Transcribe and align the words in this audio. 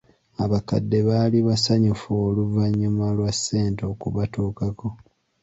Abakadde 0.43 0.97
baali 1.07 1.37
basanyufu 1.47 2.07
oluvannyuma 2.25 3.05
lwa 3.17 3.31
ssente 3.37 3.83
okubatuukako. 3.93 4.87